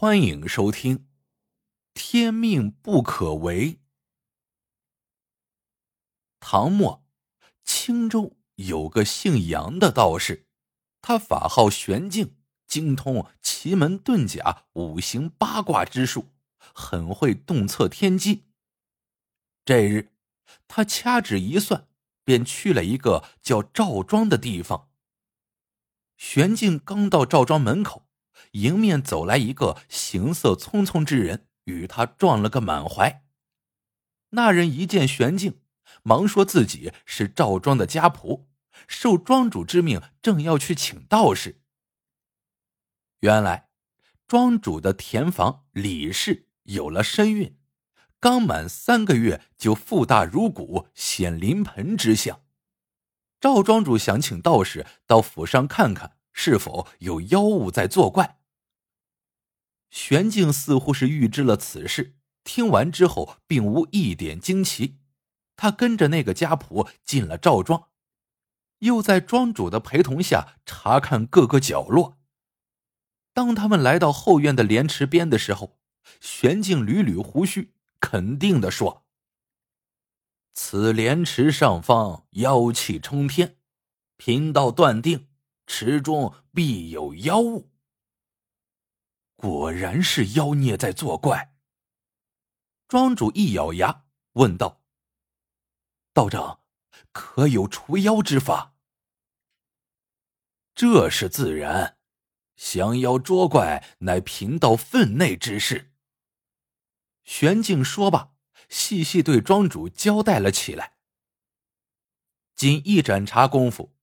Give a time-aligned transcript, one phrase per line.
[0.00, 0.96] 欢迎收听
[1.92, 3.74] 《天命不可违》。
[6.40, 7.04] 唐末，
[7.64, 10.46] 青州有个姓杨的道士，
[11.02, 12.34] 他法号玄镜，
[12.66, 18.46] 精通奇门遁甲、五行八卦之术，很会洞测天机。
[19.66, 20.14] 这日，
[20.66, 21.86] 他掐指一算，
[22.24, 24.88] 便去了一个叫赵庄的地方。
[26.16, 28.06] 玄静刚到赵庄门口。
[28.52, 33.24] 迎面走来一个行色匆匆之人，与他撞了个满怀。
[34.30, 35.60] 那人一见玄镜，
[36.02, 38.44] 忙说自己是赵庄的家仆，
[38.86, 41.60] 受庄主之命，正要去请道士。
[43.20, 43.68] 原来，
[44.26, 47.56] 庄主的田房李氏有了身孕，
[48.18, 52.42] 刚满三个月就腹大如鼓，显临盆之象。
[53.40, 58.39] 赵庄主想请道士到府上看看，是否有妖物在作怪。
[59.90, 64.98] 玄镜似乎是预知了此事，听完之后并无一点惊奇。
[65.56, 67.88] 他跟着那个家仆进了赵庄，
[68.78, 72.18] 又在庄主的陪同下查看各个角落。
[73.34, 75.78] 当他们来到后院的莲池边的时候，
[76.20, 79.04] 玄镜捋捋胡须，肯定的说
[80.54, 83.56] ：“此莲池上方妖气冲天，
[84.16, 85.28] 贫道断定
[85.66, 87.70] 池中必有妖物。”
[89.40, 91.54] 果然是妖孽在作怪。
[92.86, 94.82] 庄主一咬牙问道
[96.12, 96.60] ：“道长，
[97.10, 98.74] 可有除妖之法？”
[100.76, 101.96] 这是自然，
[102.54, 105.94] 降妖捉怪乃贫道分内之事。
[107.24, 108.34] 玄镜说罢，
[108.68, 110.98] 细细对庄主交代了起来。
[112.54, 113.96] 仅一盏茶功夫，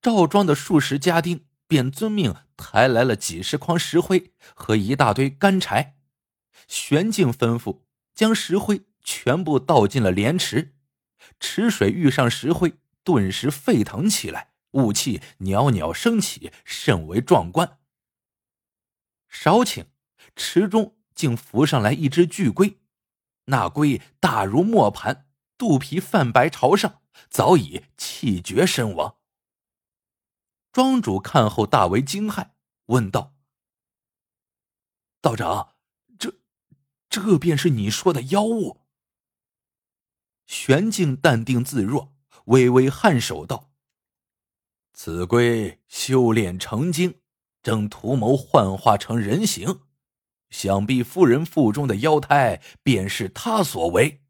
[0.00, 1.44] 赵庄的数十家丁。
[1.70, 5.96] 便遵命抬来了几十筐石灰和一大堆干柴，
[6.66, 7.82] 玄镜吩咐
[8.14, 10.74] 将石灰全部倒进了莲池，
[11.40, 12.74] 池水遇上石灰，
[13.04, 17.78] 顿时沸腾起来，雾气袅袅升起，甚为壮观。
[19.28, 19.86] 少顷，
[20.34, 22.80] 池中竟浮上来一只巨龟，
[23.44, 29.17] 那龟大如磨盘，肚皮泛白朝上，早已气绝身亡。
[30.78, 32.50] 庄主看后大为惊骇，
[32.86, 33.34] 问道
[35.20, 35.74] ：“道长，
[36.16, 36.36] 这
[37.10, 38.82] 这便是你说的妖物？”
[40.46, 43.72] 玄镜淡定自若，微微颔首道
[44.94, 47.22] ：“此龟修炼成精，
[47.60, 49.80] 正图谋幻化成人形，
[50.50, 54.22] 想必夫人腹中的妖胎便是他所为。”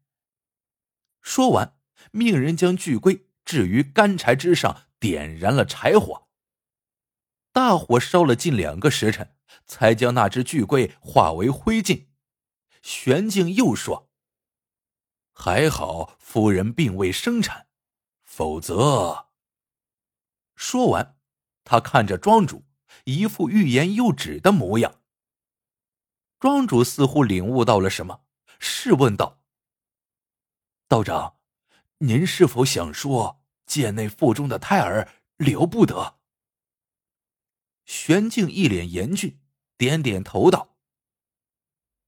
[1.21, 1.77] 说完，
[2.11, 6.27] 命人将巨龟置于干柴之上，点燃了柴火。
[7.59, 12.05] 大火烧了近两个时辰，才将那只巨龟化为灰烬。
[12.81, 14.09] 玄静又说
[15.35, 17.67] ：“还好夫人并未生产，
[18.23, 19.27] 否则……”
[20.55, 21.17] 说完，
[21.65, 22.63] 他看着庄主，
[23.03, 25.01] 一副欲言又止的模样。
[26.39, 28.21] 庄主似乎领悟到了什么，
[28.57, 29.41] 试问道
[30.87, 31.35] ：“道长，
[31.97, 36.18] 您是否想说界内腹中的胎儿留不得？”
[37.89, 39.39] 玄镜一脸严峻，
[39.75, 40.77] 点点头道：“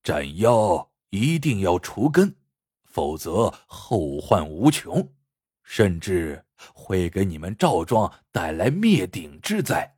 [0.04, 2.36] 斩妖一定要除根，
[2.84, 5.12] 否则后患无穷，
[5.64, 9.98] 甚至会给你们赵庄带来灭顶之灾。”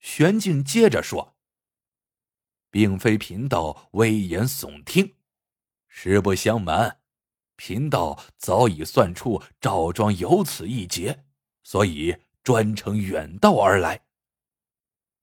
[0.00, 1.34] 玄静接着说
[2.70, 5.14] ：“并非贫道危言耸听，
[5.88, 7.00] 实不相瞒，
[7.56, 11.24] 贫道早已算出赵庄有此一劫，
[11.62, 14.02] 所以专程远道而来。”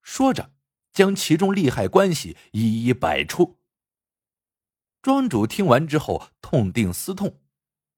[0.03, 0.53] 说着，
[0.91, 3.57] 将其中利害关系一一摆出。
[5.01, 7.41] 庄主听完之后，痛定思痛，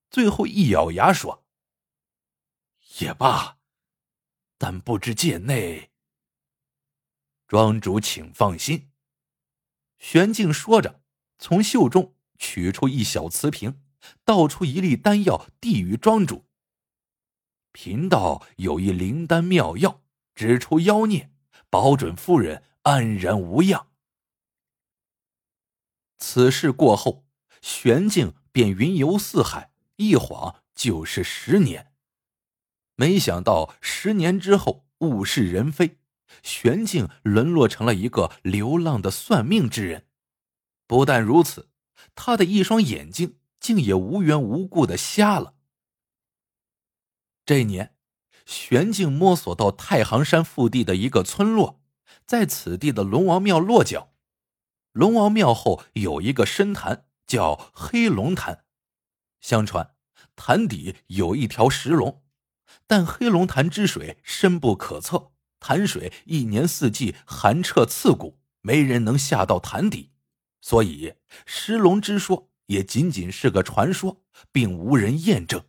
[0.10, 1.46] 最后一咬牙说
[3.00, 3.58] ：“也罢，
[4.58, 5.92] 但不知界内。”
[7.48, 8.92] 庄主，请放心。
[10.00, 11.04] 玄镜说着，
[11.38, 13.84] 从袖中取出一小瓷瓶，
[14.24, 16.46] 倒出一粒丹药，递与庄主。
[17.72, 20.04] 贫道有一灵丹妙药，
[20.34, 21.32] 指出妖孽。
[21.70, 23.88] 保准夫人安然无恙。
[26.18, 27.26] 此事过后，
[27.62, 31.92] 玄镜便云游四海，一晃就是十年。
[32.96, 36.00] 没想到十年之后，物是人非，
[36.44, 40.08] 玄镜沦落成了一个流浪的算命之人。
[40.88, 41.70] 不但如此，
[42.14, 45.56] 他的一双眼睛竟也无缘无故的瞎了。
[47.46, 47.95] 这一年。
[48.46, 51.82] 玄镜摸索到太行山腹地的一个村落，
[52.26, 54.14] 在此地的龙王庙落脚，
[54.92, 58.66] 龙王庙后有一个深潭，叫黑龙潭。
[59.42, 59.96] 相传
[60.36, 62.24] 潭底有一条石龙，
[62.88, 70.12] 但黑龙潭之水深不可测，潭水一年四季寒彻刺骨，没人能下到潭底，
[70.62, 71.16] 所以
[71.46, 75.64] 石龙之说也仅仅是个传说，并无人验证。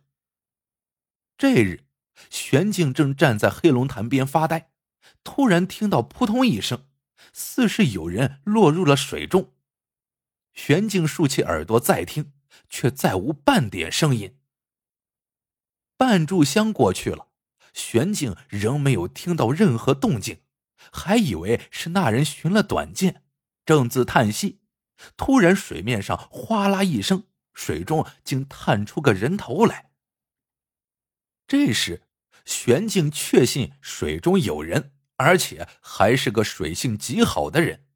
[1.37, 1.86] 这日，
[2.29, 4.71] 玄静正站在黑龙潭边发呆，
[5.23, 6.85] 突然听到扑通一声。
[7.33, 9.53] 似是有人落入了水中，
[10.53, 12.33] 玄静竖起耳朵再听，
[12.69, 14.39] 却再无半点声音。
[15.97, 17.27] 半炷香过去了，
[17.73, 20.41] 玄静仍没有听到任何动静，
[20.91, 23.23] 还以为是那人寻了短见，
[23.65, 24.61] 正自叹息，
[25.15, 29.91] 突然水面上哗啦一声，水中竟探出个人头来。
[31.47, 32.06] 这时，
[32.47, 34.93] 玄静确信水中有人。
[35.19, 37.87] 而且还是个水性极好的人，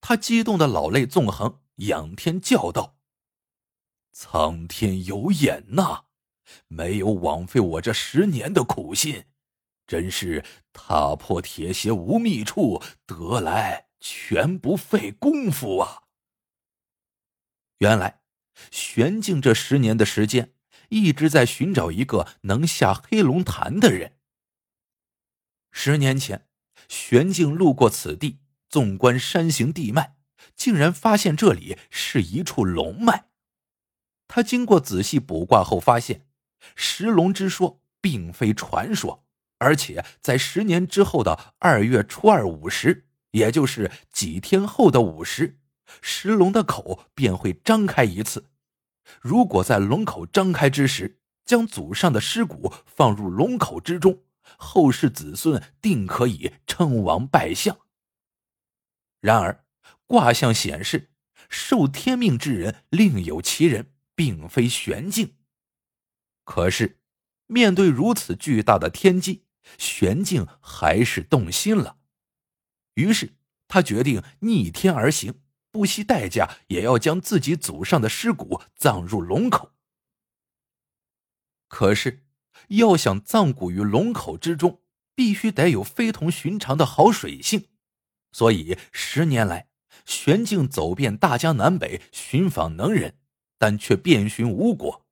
[0.00, 2.96] 他激动的老泪纵横，仰天叫道
[4.12, 6.06] ：“苍天有眼呐，
[6.66, 9.26] 没有枉费我这十年的苦心，
[9.86, 10.42] 真是
[10.72, 16.04] 踏破铁鞋无觅处，得来全不费功夫啊！”
[17.76, 18.22] 原来，
[18.70, 20.54] 玄静这十年的时间，
[20.88, 24.14] 一直在寻找一个能下黑龙潭的人。
[25.70, 26.46] 十年前，
[26.88, 28.38] 玄静路过此地，
[28.68, 30.16] 纵观山形地脉，
[30.56, 33.26] 竟然发现这里是一处龙脉。
[34.26, 36.26] 他经过仔细卜卦后，发现
[36.74, 39.24] 石龙之说并非传说，
[39.58, 45.58] 而且在十年之后的二月初二午时，也就是几天后的午时，
[46.00, 48.46] 石龙的口便会张开一次。
[49.20, 54.24] 如果在龙口张开之时，将祖上的尸骨放入龙口之中。
[54.56, 57.78] 后世子孙定可以称王拜相。
[59.20, 59.66] 然而，
[60.06, 61.10] 卦象显示，
[61.50, 65.34] 受天命之人另有其人，并非玄静。
[66.44, 67.00] 可是，
[67.46, 69.44] 面对如此巨大的天机，
[69.76, 71.98] 玄静还是动心了。
[72.94, 73.34] 于是，
[73.66, 79.72] 他决定逆天而行，不惜代价也要将自己祖上的尸骨葬入龙口。
[81.68, 82.24] 可是。
[82.70, 84.82] 要想葬骨于龙口之中，
[85.14, 87.68] 必须得有非同寻常的好水性，
[88.32, 89.68] 所以十年来，
[90.04, 93.16] 玄静走遍大江南北寻访能人，
[93.56, 95.06] 但却遍寻无果。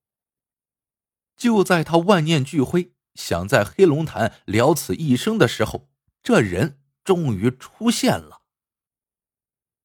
[1.36, 5.88] 就在他万念俱灰，想在黑龙潭了此一生的时候，
[6.22, 8.42] 这人终于出现了。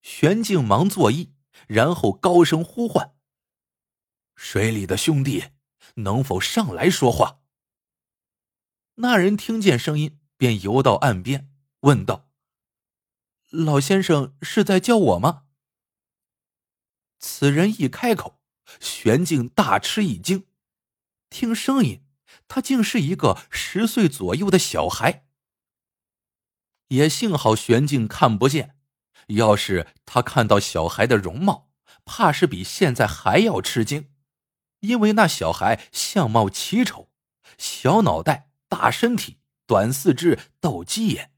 [0.02, 1.32] 玄静忙作揖，
[1.68, 3.16] 然后高声呼唤
[4.36, 5.46] ：“水里的兄弟，
[5.96, 7.42] 能否上来说话？”
[8.96, 11.50] 那人听见声音，便游到岸边，
[11.82, 12.30] 问道
[13.50, 15.46] ：“老先生是在叫我吗？”
[17.20, 18.42] 此人一开口，
[18.80, 20.48] 玄静大吃一惊。
[21.30, 22.04] 听声音，
[22.48, 25.28] 他竟是一个十岁左右的小孩。
[26.88, 28.76] 也幸好玄静看不见，
[29.36, 31.70] 要是他看到小孩的容貌，
[32.06, 34.12] 怕是比现在还要吃惊，
[34.80, 37.12] 因为那小孩相貌奇丑，
[37.58, 38.50] 小脑袋。
[38.72, 41.36] 大身体，短四肢，斗鸡眼。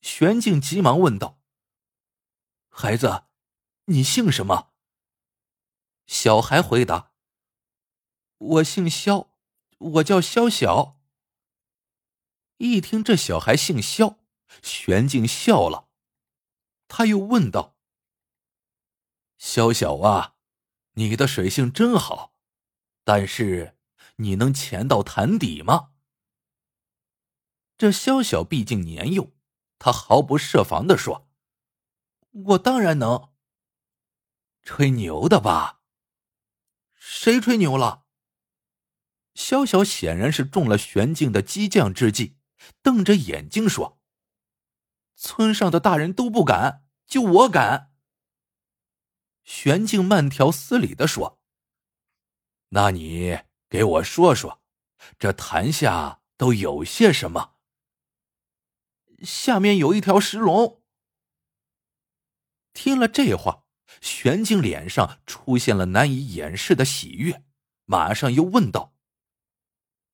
[0.00, 1.40] 玄静急忙问道
[2.68, 3.26] ：“孩子，
[3.84, 4.72] 你姓什么？”
[6.08, 7.12] 小孩回答
[8.36, 9.30] ：“我姓肖，
[9.78, 10.98] 我叫肖小。”
[12.58, 14.18] 一听这小孩姓肖，
[14.60, 15.91] 玄静笑了。
[16.94, 17.74] 他又问道
[19.38, 20.34] ：“肖小啊，
[20.92, 22.34] 你的水性真好，
[23.02, 23.78] 但是
[24.16, 25.92] 你能潜到潭底吗？”
[27.78, 29.32] 这萧小毕竟年幼，
[29.78, 31.30] 他毫不设防的说
[32.52, 33.32] ：“我当然能。”
[34.62, 35.80] 吹牛的吧？
[36.92, 38.04] 谁吹牛了？
[39.32, 42.36] 萧小显然是中了玄镜的激将之计，
[42.82, 43.98] 瞪着眼睛说
[45.16, 46.81] ：“村上的大人都不敢，
[47.12, 47.92] 就我敢。”
[49.44, 51.42] 玄静慢条斯理的说
[52.70, 54.62] ：“那你给我说说，
[55.18, 57.56] 这潭下都有些什么？”
[59.22, 60.82] 下面有一条石龙。
[62.72, 63.66] 听了这话，
[64.00, 67.44] 玄静脸上出现了难以掩饰的喜悦，
[67.84, 68.94] 马上又问道：“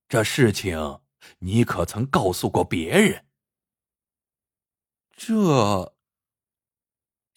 [0.09, 1.00] 这事情
[1.38, 3.25] 你可曾告诉过别人？”
[5.17, 5.97] 这，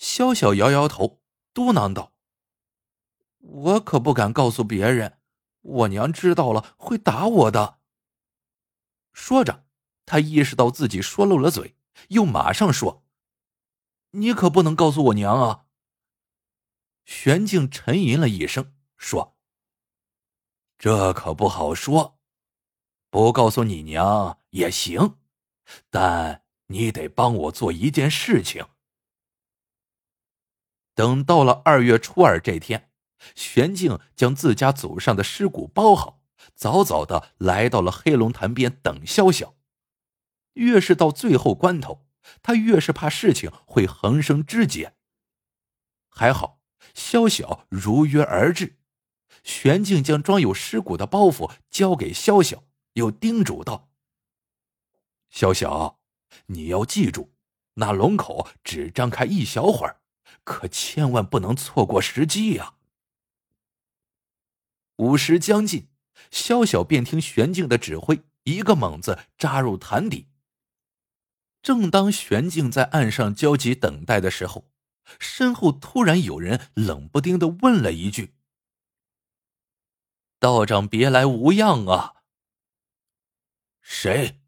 [0.01, 1.21] 萧小摇摇头，
[1.53, 2.11] 嘟囔道
[3.37, 5.19] ：“我可不敢告诉别人，
[5.61, 7.77] 我娘知道了会打我的。”
[9.13, 9.67] 说着。
[10.03, 11.77] 他意识到自己说漏了嘴，
[12.09, 13.05] 又马上说
[14.11, 15.67] ：“你可不能告诉我娘啊。”
[17.05, 19.37] 玄静沉吟了一声，说
[20.79, 22.19] ：“这可不好说，
[23.09, 25.19] 不告诉你娘也行，
[25.89, 28.65] 但你得帮我做一件事情。”
[30.93, 32.89] 等到了二月初二这天，
[33.35, 36.21] 玄静将自家祖上的尸骨包好，
[36.53, 39.55] 早早的来到了黑龙潭边等萧晓。
[40.53, 42.05] 越是到最后关头，
[42.41, 44.95] 他越是怕事情会横生枝节。
[46.09, 46.59] 还好，
[46.93, 48.77] 萧晓如约而至。
[49.43, 53.89] 玄静将装有尸骨的包袱交给萧晓，又叮嘱道
[55.31, 55.99] ：“萧晓，
[56.47, 57.33] 你要记住，
[57.75, 60.00] 那龙口只张开一小会儿。”
[60.51, 62.73] 可千万不能错过时机呀！
[64.97, 65.87] 午时将近，
[66.29, 70.27] 萧晓便听玄静的指挥，一个猛子扎入潭底。
[71.61, 74.69] 正当玄静在岸上焦急等待的时候，
[75.19, 78.35] 身后突然有人冷不丁的问了一句
[80.37, 82.15] ：“道长别来无恙啊？”
[83.79, 84.41] 谁？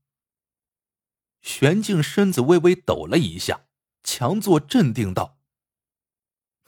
[1.41, 3.67] 玄静身子微微抖了一下，
[4.03, 5.39] 强作镇定道。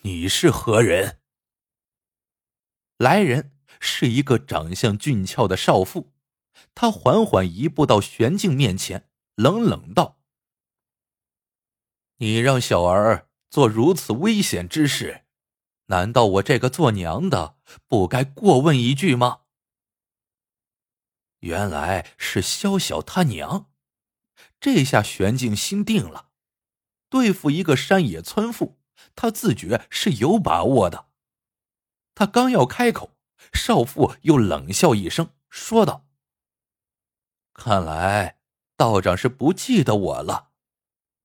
[0.06, 1.20] 你是何人？
[2.98, 6.14] 来人是一个长相俊俏的少妇，
[6.76, 10.20] 她缓缓移步到玄静面前，冷冷道
[12.18, 15.26] ：“你让小儿做如此危险之事，
[15.88, 17.58] 难道我这个做娘的
[17.88, 19.42] 不该过问一句吗？”
[21.42, 23.72] 原来是萧晓他娘，
[24.60, 26.30] 这下玄静心定了，
[27.10, 28.78] 对付一个山野村妇。
[29.16, 31.08] 他自觉是有把握的，
[32.14, 33.12] 他刚要开口，
[33.54, 36.06] 少妇又冷笑一声，说道
[37.54, 38.40] ：“看来
[38.78, 40.50] 道长是不记得我了，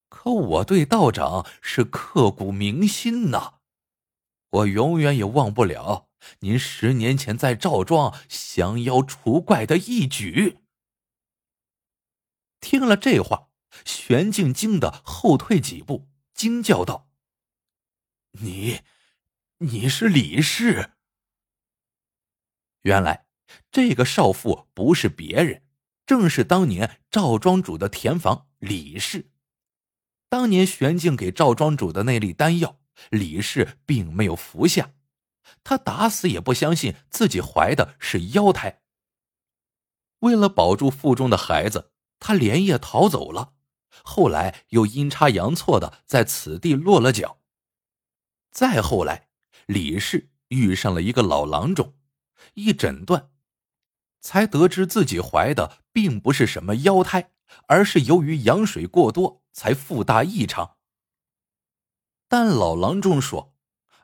[0.09, 3.55] 可我对道长是刻骨铭心呐，
[4.51, 6.09] 我永远也忘不了
[6.41, 10.59] 您十年前在赵庄降妖除怪的一举。”
[12.61, 13.49] 听了这话，
[13.85, 17.10] 玄静惊得后退几步，惊叫道。
[18.33, 18.81] 你，
[19.59, 20.93] 你是李氏。
[22.83, 23.27] 原来
[23.71, 25.65] 这个少妇不是别人，
[26.07, 29.31] 正是当年赵庄主的田房李氏。
[30.29, 34.95] 当年玄静给赵庄主的那粒丹药，李氏并没有服下，
[35.65, 38.83] 他打死也不相信自己怀的是妖胎。
[40.21, 43.55] 为了保住腹中的孩子，他连夜逃走了，
[44.05, 47.40] 后来又阴差阳错的在此地落了脚。
[48.51, 49.29] 再后来，
[49.67, 51.95] 李氏遇上了一个老郎中，
[52.55, 53.31] 一诊断，
[54.21, 57.31] 才得知自己怀的并不是什么妖胎，
[57.67, 60.77] 而是由于羊水过多才腹大异常。
[62.29, 63.55] 但老郎中说，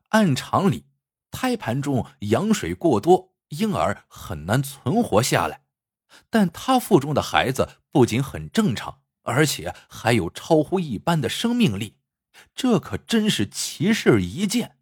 [0.08, 0.86] 按常理，
[1.30, 5.64] 胎盘中羊水过多，婴儿很难存活下来，
[6.30, 11.95] 但他腹中的孩子不仅很正常，而且还有超乎一般的生命力。
[12.54, 14.78] 这可真是奇事一件。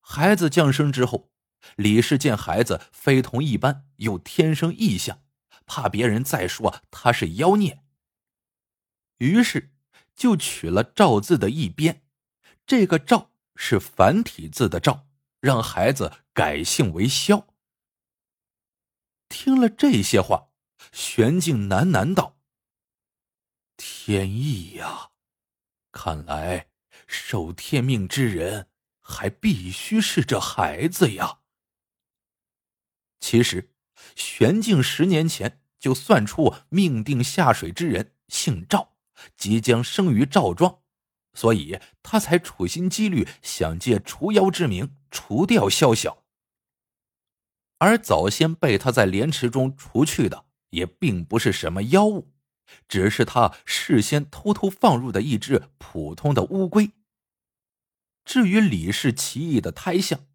[0.00, 1.30] 孩子降生之后，
[1.76, 5.22] 李氏见孩子非同一般，又天生异象，
[5.66, 7.84] 怕别人再说他是妖孽，
[9.18, 9.72] 于是
[10.14, 12.02] 就取了“赵”字的一边，
[12.66, 15.06] 这个“赵”是繁体字的“赵”，
[15.40, 17.46] 让孩子改姓为萧。
[19.28, 20.48] 听了这些话，
[20.92, 22.38] 玄静喃喃道
[23.76, 25.09] ：“天意呀！”
[25.92, 26.68] 看来
[27.06, 28.68] 受天命之人
[29.00, 31.40] 还必须是这孩子呀。
[33.18, 33.74] 其实，
[34.16, 38.96] 玄静十年前就算出命定下水之人姓赵，
[39.36, 40.80] 即将生于赵庄，
[41.34, 46.24] 所以他才处心积虑想借除妖之名除掉萧晓。
[47.78, 52.32] 而早先被他在莲池中除去的，也并不是什么妖物。
[52.88, 56.92] 只是他事先偷偷放入的一只普通的乌龟。
[58.24, 60.26] 至于李氏奇异的胎相，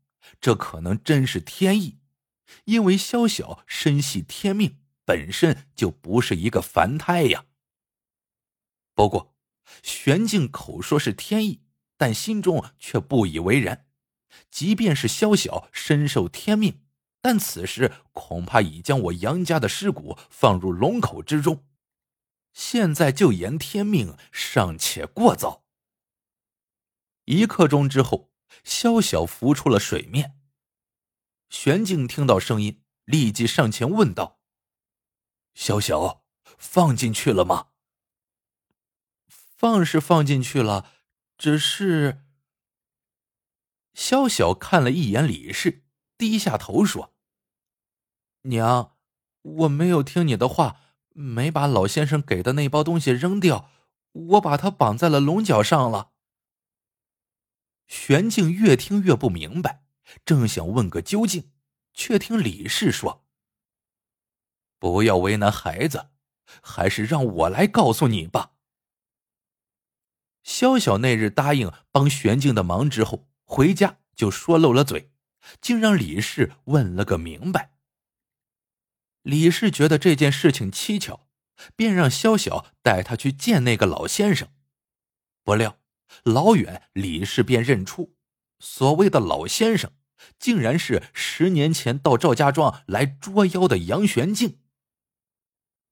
[0.41, 1.99] 这可能真是天意，
[2.65, 7.45] 因为萧晓身系天命，本身就不是一个凡胎呀。
[8.93, 9.35] 不过，
[9.83, 11.61] 玄静口说是天意，
[11.97, 13.85] 但心中却不以为然。
[14.49, 16.81] 即便是萧晓身受天命，
[17.21, 21.63] 但此时恐怕已将我杨家的尸骨放入龙口之中。
[22.55, 25.65] 现在就言天命尚且过早。
[27.25, 28.31] 一刻钟之后，
[28.63, 30.39] 萧晓浮出了水面。
[31.49, 34.39] 玄静听到声音，立即上前问道
[35.53, 36.23] ：“萧晓，
[36.57, 37.71] 放进去了吗
[39.27, 40.93] ？”“放是放进去了，
[41.37, 42.25] 只是……
[43.93, 45.83] 萧晓看了一眼李氏，
[46.17, 47.13] 低下头说
[48.43, 48.95] ：“娘，
[49.41, 50.84] 我没有听你的话，
[51.17, 53.71] 没把老先生给的那包东西扔掉，
[54.11, 56.11] 我把它绑在了龙角上了。”
[57.87, 59.85] 玄静越听越不明白，
[60.25, 61.51] 正想问个究竟，
[61.93, 63.25] 却听李氏说
[64.77, 66.09] ：“不要为难孩子，
[66.61, 68.51] 还是让我来告诉你吧。”
[70.43, 75.11] 萧晓那日答应帮玄静的忙之后，回家就说漏了嘴，
[75.61, 77.74] 竟让李氏问了个明白。
[79.25, 81.21] 李氏觉得这件事情蹊跷，
[81.75, 84.49] 便让萧晓带他去见那个老先生。
[85.43, 85.79] 不料
[86.23, 88.15] 老远李氏便认出，
[88.59, 89.91] 所谓的老先生，
[90.37, 94.59] 竟然是十年前到赵家庄来捉妖的杨玄静。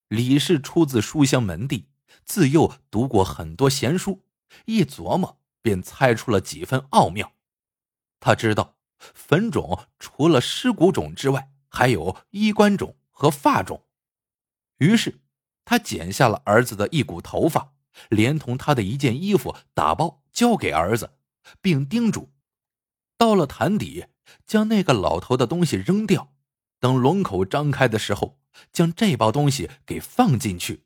[0.09, 1.89] 李氏出自书香门第，
[2.23, 4.27] 自幼读过很多闲书。
[4.65, 7.33] 一琢磨，便猜出了几分奥妙。
[8.19, 13.86] 他知道坟冢除了尸骨冢之外，还有衣冠冢和发中。
[14.79, 15.22] 于是，
[15.63, 17.74] 他剪下了儿子的一股头发，
[18.10, 21.13] 连同他的一件衣服打包交给儿子，
[21.62, 22.34] 并叮嘱：
[23.17, 24.08] 到了潭底，
[24.46, 26.34] 将那个老头的东西扔掉。
[26.79, 28.41] 等龙口张开的时候，
[28.74, 30.84] 将这包东西给放进去。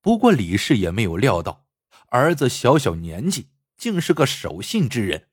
[0.00, 1.66] 不过，李氏也没有料到。
[2.10, 5.28] 儿子小小年纪，竟是个守信之人。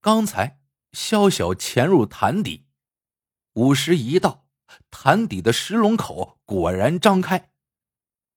[0.00, 0.60] 刚才
[0.92, 2.63] 萧晓潜入潭底，
[3.54, 4.46] 午时一到，
[4.90, 7.50] 潭底的石龙口果然张开。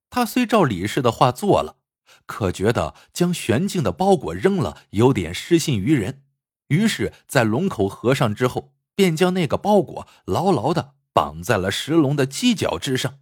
[0.10, 1.78] 他虽照李氏的话做了，
[2.26, 6.24] 可觉得将玄静的包裹扔了有点失信于人，
[6.70, 13.20] 于是，在龙口合上之后，便将那个包裹牢牢的绑在了石龙的犄角之上。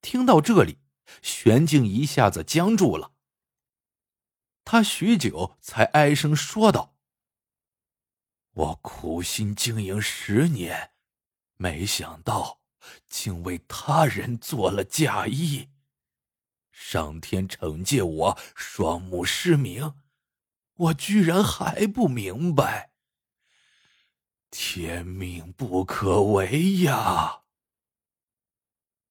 [0.00, 0.78] 听到这里。
[1.22, 3.12] 玄静一下子僵住了，
[4.64, 6.95] 他许久才唉声说道
[8.56, 10.92] ：“我苦心经营十年，
[11.56, 12.62] 没想到
[13.06, 15.68] 竟为他人做了嫁衣。
[16.70, 19.94] 上天惩戒我双目失明，
[20.74, 22.92] 我居然还不明白，
[24.50, 27.42] 天命不可违呀！”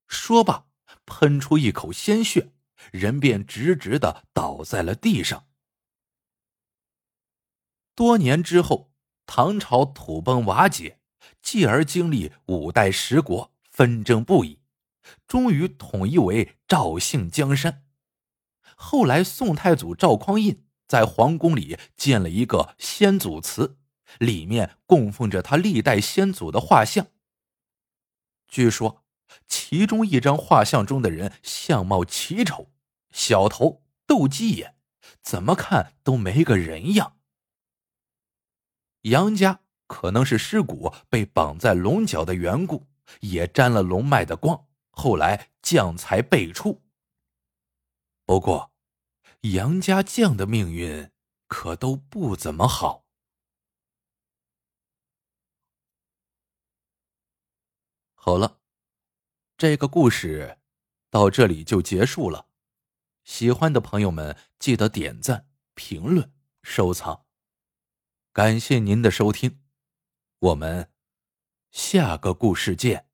[0.08, 0.66] 说罢。
[1.08, 2.52] 喷出一口鲜血，
[2.92, 5.48] 人便直直的倒在了地上。
[7.94, 8.92] 多年之后，
[9.26, 11.00] 唐朝土崩瓦解，
[11.42, 14.60] 继而经历五代十国，纷争不已，
[15.28, 17.84] 终于统一为赵姓江山。
[18.76, 23.78] 后来，宋太祖赵匡胤在皇宫里建了一个先祖祠，
[24.20, 27.08] 里面供奉着他历代先祖的画像。
[28.48, 29.02] 据说。
[29.48, 32.72] 其中一张画像中的人相貌奇丑，
[33.12, 34.76] 小头斗鸡眼，
[35.22, 37.18] 怎么看都没个人样。
[39.06, 42.88] 杨家可能是尸骨被绑在龙角的缘故，
[43.22, 46.82] 也沾了龙脉的光，后来将才辈出。
[48.26, 48.72] 不过，
[49.42, 51.12] 杨家将的命运
[51.48, 53.06] 可都不怎么好。
[58.16, 58.60] 好了。
[59.58, 60.58] 这个故事
[61.10, 62.48] 到这里就结束了。
[63.24, 67.25] 喜欢的朋友们记得点赞、评论、收藏。
[68.36, 69.60] 感谢您的收听，
[70.40, 70.90] 我们
[71.72, 73.06] 下个故事见。